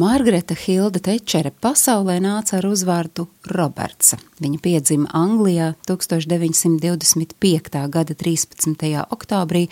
Margarita 0.00 0.54
Hilda 0.56 0.96
Tečere 1.04 1.50
pasaulē 1.60 2.14
nāca 2.24 2.54
ar 2.56 2.64
uzvārdu 2.70 3.26
Roberts. 3.52 4.14
Viņa 4.40 4.60
piedzima 4.64 5.10
Anglijā 5.12 5.74
1925. 5.84 7.76
gada 7.92 8.16
13. 8.24 8.88
oktobrī 9.12 9.66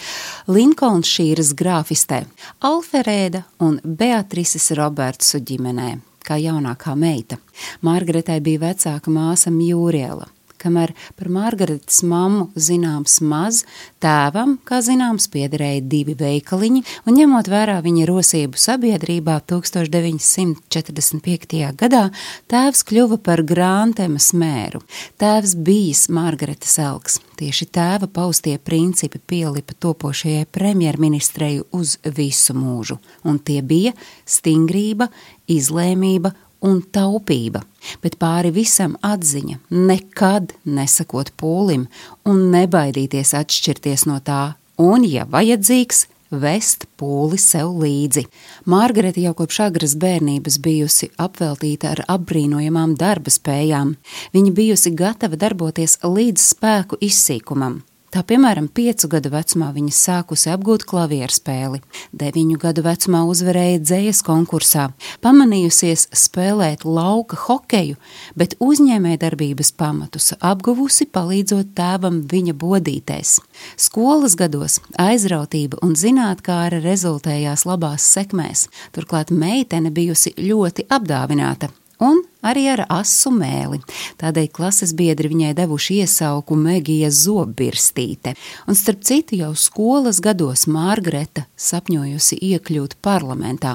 Linkolnšīras 0.53 1.55
grāfistē 1.57 2.27
Alferēda 2.61 3.47
un 3.65 3.81
Beatrises 3.81 4.69
Robertsu 4.77 5.41
ģimenē, 5.41 5.95
kā 6.21 6.37
jaunākā 6.37 6.93
meita. 6.93 7.41
Margaritai 7.81 8.43
bija 8.45 8.67
vecāka 8.69 9.09
māsa 9.15 9.49
Mjūriela 9.55 10.29
kamēr 10.61 10.93
par 11.19 11.29
Margaritas 11.33 12.03
mammu 12.07 12.51
zināms 12.59 13.21
maz, 13.25 13.65
tēvam, 14.03 14.59
kā 14.69 14.77
zināms, 14.85 15.29
piederēja 15.33 15.81
divi 15.89 16.15
veikaliņi, 16.19 16.83
un 17.07 17.13
ņemot 17.19 17.47
vērā 17.51 17.77
viņa 17.85 18.05
rosību 18.09 18.57
sabiedrībā 18.59 19.41
1945. 19.51 21.75
gadā, 21.79 22.11
tēvs 22.51 22.83
kļuva 22.89 23.17
par 23.23 23.43
Grāntemas 23.47 24.33
mēru. 24.37 24.81
Tēvs 25.21 25.53
bijis 25.65 26.09
Margaritas 26.13 26.79
elks. 26.83 27.15
Tieši 27.39 27.65
tēva 27.71 28.07
paustie 28.11 28.59
principi 28.59 29.19
pielipa 29.23 29.73
topošajai 29.79 30.51
premjerministrei 30.51 31.63
uz 31.71 31.99
visu 32.03 32.55
mūžu, 32.59 32.99
un 33.23 33.39
tie 33.39 33.63
bija 33.63 33.95
stingrība, 34.27 35.07
izlēmība 35.49 36.35
un 36.65 36.81
taupība, 36.93 37.63
bet 38.03 38.19
pāri 38.21 38.53
visam 38.55 38.97
atziņa 39.05 39.59
nekad 39.71 40.55
nesakot 40.65 41.33
pūlim 41.39 41.87
un 42.29 42.49
nebaidīties 42.55 43.35
atšķirties 43.39 44.07
no 44.11 44.19
tā, 44.25 44.55
un, 44.79 45.07
ja 45.07 45.27
vajadzīgs, 45.31 46.07
vest 46.31 46.85
pūli 47.01 47.39
sev 47.41 47.73
līdzi. 47.81 48.27
Margarita 48.69 49.23
jau 49.23 49.35
kopš 49.39 49.61
agras 49.69 49.95
bērnības 50.01 50.59
bijusi 50.65 51.11
apveltīta 51.17 51.95
ar 51.95 52.05
apbrīnojamām 52.19 52.97
darba 53.01 53.33
spējām. 53.33 53.95
Viņa 54.37 54.55
bijusi 54.57 54.93
gatava 54.97 55.41
darboties 55.41 55.99
līdz 56.05 56.51
spēku 56.53 57.01
izsīkumam. 57.01 57.81
Tā 58.09 58.23
piemēram, 58.25 58.71
piecu 58.73 59.05
gadu 59.13 59.29
vecumā 59.35 59.67
viņa 59.75 59.93
sākusi 59.93 60.49
apgūt 60.49 60.87
klavieru 60.89 61.35
spēli, 61.35 61.81
deviņu 62.17 62.57
gadu 62.63 62.81
vecumā 62.87 63.21
uzvarēja 63.29 63.83
dzējas 63.83 64.23
konkursā, 64.25 64.87
pamanījusies 65.21 66.07
spēlēt 66.17 66.87
lauka 66.89 67.37
hokeju, 67.43 67.99
bet 68.33 68.57
uzņēmējdarbības 68.65 69.75
pamatus 69.77 70.33
apguvusi 70.41 71.05
palīdzot 71.13 71.75
tēvam 71.77 72.23
viņa 72.33 72.55
bodītēs. 72.57 73.35
Skolas 73.77 74.39
gados 74.41 74.79
aizrautība 74.97 75.83
un 75.85 75.93
zinātkāra 75.93 76.81
rezultējās 76.81 77.67
labās 77.69 78.09
sekmēs, 78.09 78.71
turklāt 78.97 79.35
meitene 79.35 79.93
bijusi 79.93 80.33
ļoti 80.41 80.89
apdāvināta 80.89 81.69
un 82.01 82.23
arī 82.47 82.69
ar 82.73 82.87
asu 82.93 83.31
mēli. 83.35 83.81
Tādēļ 84.21 84.49
klases 84.55 84.93
biedri 84.99 85.29
viņai 85.33 85.55
devuši 85.59 85.93
iesauku 86.03 86.53
Megija 86.59 87.11
Zobbirstīte, 87.15 88.31
un 88.67 88.75
starp 88.79 89.01
citu 89.07 89.33
jau 89.41 89.53
skolas 89.59 90.19
gados 90.25 90.67
Mārgareta 90.71 91.43
sapņojusi 91.57 92.37
iekļūt 92.53 92.93
parlamentā. 93.05 93.73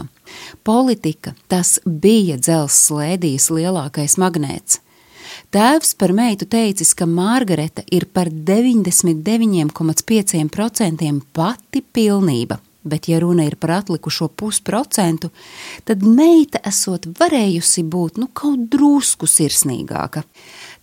Politika 0.63 1.29
tas 1.51 1.69
bija 1.85 2.37
dzels 2.39 2.75
slēdijas 2.87 3.49
lielākais 3.53 4.17
magnēts. 4.21 4.73
Tēvs 5.53 5.91
par 5.97 6.11
meitu 6.13 6.45
teicis, 6.49 6.93
ka 6.97 7.05
Mārgareta 7.09 7.83
ir 7.91 8.05
par 8.13 8.27
99,5% 8.29 11.21
pati 11.33 11.81
pilnība 11.81 12.59
bet 12.83 13.07
ja 13.07 13.19
runa 13.23 13.45
ir 13.47 13.55
par 13.55 13.71
atlikušo 13.79 14.27
pusprocentu, 14.27 15.29
tad 15.87 16.03
meita 16.03 16.61
esot 16.67 17.07
varējusi 17.19 17.83
būt 17.83 18.19
nu 18.21 18.29
kaut 18.33 18.67
drusku 18.71 19.29
sirsnīgāka. 19.29 20.23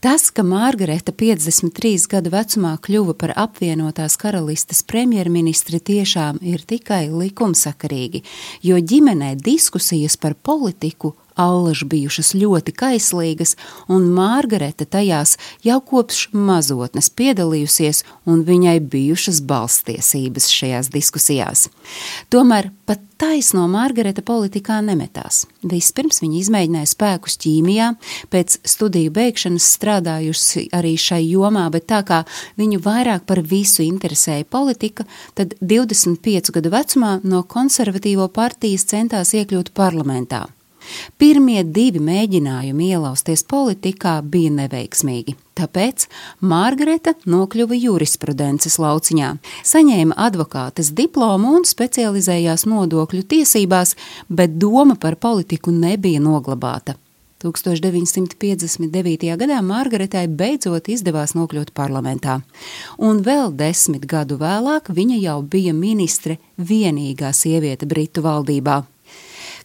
Tas, 0.00 0.30
ka 0.32 0.42
Margarita 0.42 1.12
53 1.12 2.06
gadu 2.08 2.32
vecumā 2.32 2.72
kļuva 2.80 3.14
par 3.20 3.34
apvienotās 3.36 4.16
karalistes 4.20 4.80
premjerministri, 4.88 5.76
tiešām 5.76 6.40
ir 6.40 6.64
tikai 6.64 7.10
likumsakarīgi, 7.12 8.22
jo 8.64 8.80
ģimenē 8.80 9.34
diskusijas 9.36 10.16
par 10.16 10.38
politiku 10.40 11.12
allaž 11.38 11.84
bijušas 11.90 12.32
ļoti 12.38 12.74
kaislīgas, 12.76 13.56
un 13.88 14.08
Margarita 14.14 14.86
tajās 14.86 15.36
jau 15.66 15.80
kopš 15.80 16.28
mazotnes 16.32 17.10
piedalījusies, 17.10 18.04
un 18.26 18.44
viņai 18.48 18.78
bijušas 18.80 19.42
balstiesības 19.46 20.50
šajās 20.54 20.90
diskusijās. 20.94 21.68
Tomēr 22.30 22.70
pat 22.86 23.02
taisno 23.20 23.66
Margarita 23.68 24.22
politikā 24.24 24.78
nemetās. 24.84 25.44
Vispirms 25.66 26.22
viņa 26.22 26.38
izmēģināja 26.40 26.88
spēkus 26.88 27.36
ķīmijā, 27.42 27.90
pēc 28.32 28.56
studiju 28.72 29.12
beigšanas 29.16 29.66
strādājusi 29.76 30.66
arī 30.76 30.94
šai 31.00 31.20
jomā, 31.26 31.66
bet 31.72 31.88
tā 31.92 32.00
kā 32.08 32.22
viņu 32.60 32.80
vairāk 32.84 33.26
par 33.28 33.42
visu 33.44 33.84
interesēja 33.84 34.48
politika, 34.48 35.04
tad 35.36 35.52
25 35.60 36.54
gadu 36.56 36.72
vecumā 36.72 37.18
no 37.24 37.42
konservatīvo 37.44 38.30
partijas 38.32 38.88
centās 38.88 39.34
iekļūt 39.36 39.74
parlamentā. 39.76 40.46
Pirmie 41.20 41.62
divi 41.64 42.02
mēģinājumi 42.04 42.90
ielausties 42.94 43.44
politikā 43.50 44.18
bija 44.22 44.52
neveiksmīgi. 44.60 45.36
Tāpēc 45.60 46.06
Margarita 46.40 47.14
nokļuva 47.28 47.76
jurisprudences 47.76 48.78
lauciņā, 48.80 49.34
saņēma 49.66 50.16
advokātes 50.28 50.92
diplomu 50.96 51.56
un 51.58 51.68
specializējās 51.68 52.64
nodokļu 52.70 53.26
tiesībās, 53.34 53.96
bet 54.28 54.56
doma 54.62 54.96
par 54.96 55.18
politiku 55.20 55.74
nebija 55.74 56.22
noglabāta. 56.24 56.96
1959. 57.40 59.36
gadā 59.40 59.60
Margaritai 59.64 60.26
beidzot 60.28 60.90
izdevās 60.92 61.32
nokļūt 61.36 61.72
parlamentā, 61.76 62.40
un 63.00 63.22
vēl 63.24 63.54
desmit 63.56 64.04
gadu 64.08 64.36
vēlāk 64.40 64.92
viņa 64.92 65.20
jau 65.24 65.38
bija 65.42 65.72
ministre 65.76 66.36
vienīgā 66.58 67.32
sieviete 67.32 67.88
Britu 67.88 68.24
valdībā. 68.26 68.82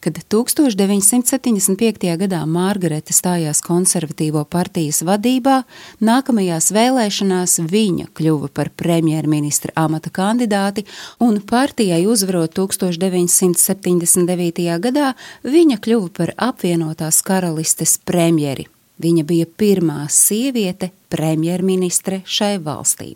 Kad 0.05 0.21
1975. 0.29 2.13
gadā 2.21 2.45
Margareta 2.45 3.09
stājās 3.09 3.57
konservatīvo 3.65 4.45
partijas 4.45 5.01
vadībā, 5.01 5.65
nākamajās 6.05 6.69
vēlēšanās 6.75 7.65
viņa 7.71 8.11
kļuva 8.13 8.51
par 8.53 8.69
premjerministra 8.77 9.73
amata 9.81 10.13
kandidāti, 10.13 10.85
un 11.25 11.41
partijai 11.41 12.05
uzvarot 12.05 12.53
1979. 12.53 14.77
gadā 14.85 15.17
viņa 15.41 15.81
kļuva 15.81 16.13
par 16.21 16.37
apvienotās 16.51 17.25
karalistes 17.25 17.97
premjeri. 18.05 18.74
Viņa 19.01 19.23
bija 19.27 19.43
pirmā 19.59 20.05
sieviete 20.07 20.91
premjerministre 21.11 22.21
šai 22.23 22.57
valstī. 22.63 23.15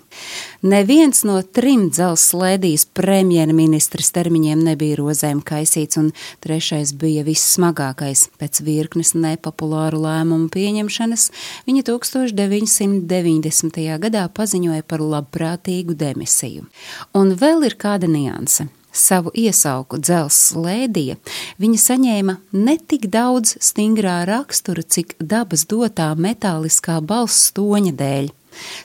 Neviens 0.62 1.24
no 1.28 1.42
trim 1.44 1.90
dzelzslēdijas 1.92 2.86
premjerministras 2.96 4.12
termiņiem 4.16 4.60
nebija 4.68 4.96
rozēm 5.00 5.40
kaisīts, 5.44 5.98
un 6.02 6.12
trešais 6.44 6.92
bija 7.00 7.24
vissmagākais. 7.28 8.28
Pēc 8.40 8.62
virknes 8.68 9.14
nepopulāru 9.16 10.00
lēmumu 10.04 10.48
pieņemšanas 10.54 11.24
viņa 11.68 11.82
1990. 11.92 13.80
gadā 14.04 14.24
paziņoja 14.36 14.84
par 14.84 15.00
labprātīgu 15.04 15.94
demisiju. 16.00 16.68
Un 17.16 17.36
vēl 17.40 17.64
ir 17.72 17.76
kāda 17.80 18.08
nianse 18.12 18.68
savu 18.92 19.32
iesauku 19.38 20.00
dzelzs 20.02 20.56
lēdija, 20.58 21.18
viņa 21.62 21.80
saņēma 21.86 22.36
ne 22.58 22.76
tik 22.80 23.10
daudz 23.14 23.56
stingrā 23.64 24.24
rakstura, 24.30 24.84
cik 24.84 25.16
dabas 25.20 25.66
dotā 25.70 26.12
metāliskā 26.18 27.00
balss 27.06 27.54
toņa 27.56 27.96
dēļ. 28.00 28.30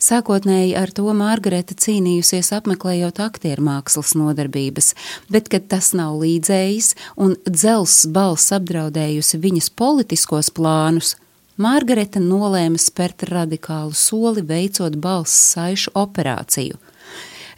Sākotnēji 0.03 0.75
ar 0.79 0.93
to 0.95 1.09
Margarita 1.17 1.75
cīnījusies 1.75 2.53
apmeklējot 2.55 3.19
aktieru 3.25 3.65
mākslas 3.65 4.13
nodarbības, 4.19 4.93
bet, 5.33 5.49
kad 5.51 5.67
tas 5.73 5.93
nav 5.97 6.19
līdzējis 6.21 6.93
un 7.25 7.35
dzelzs 7.49 8.05
balss 8.15 8.53
apdraudējusi 8.55 9.41
viņas 9.41 9.71
politiskos 9.75 10.53
plānus, 10.55 11.17
Margarita 11.57 12.19
nolēma 12.19 12.81
spērt 12.83 13.23
radikālu 13.31 13.95
soli, 13.95 14.43
veicot 14.43 14.97
balss 14.99 15.53
saišu 15.55 15.93
operāciju. 15.95 16.81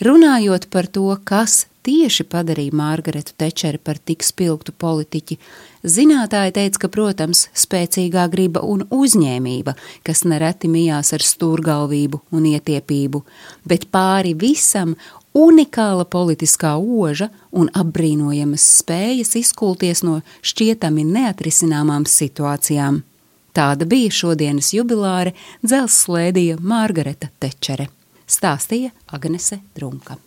Runājot 0.04 0.66
par 0.68 0.88
to, 0.92 1.08
kas 1.24 1.64
tieši 1.86 2.26
padarīja 2.30 2.74
Mārgaretu 2.76 3.34
Tečeri 3.38 3.78
par 3.82 3.98
tik 3.98 4.24
spilgtu 4.26 4.74
politiķi, 4.76 5.38
zinātāji 5.86 6.56
teica, 6.58 6.82
ka, 6.84 6.90
protams, 6.92 7.46
spēcīgā 7.56 8.26
griba 8.32 8.64
un 8.66 8.84
uzņēmība, 8.90 9.76
kas 10.06 10.24
nereti 10.26 10.70
mijās 10.72 11.14
ar 11.16 11.24
stūrgalvību 11.24 12.22
un 12.34 12.50
ietiepību, 12.52 13.22
bet 13.68 13.88
pāri 13.94 14.34
visam 14.38 14.96
unikāla 15.36 16.06
politiskā 16.08 16.74
oža 16.80 17.28
un 17.52 17.68
apbrīnojamas 17.76 18.64
spējas 18.80 19.36
izkulties 19.42 20.02
no 20.06 20.20
šķietami 20.46 21.04
neatrisināmām 21.10 22.08
situācijām. 22.08 23.02
Tāda 23.56 23.88
bija 23.88 24.12
šodienas 24.12 24.74
jubilāre 24.76 25.32
dzelzslēdija 25.64 26.58
Margareta 26.60 27.30
Tečere, 27.40 27.88
stāstīja 28.28 28.92
Agnese 29.16 29.62
Drunka. 29.76 30.20